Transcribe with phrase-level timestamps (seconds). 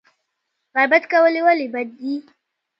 [0.75, 2.13] غیبت کول ولې بد دي؟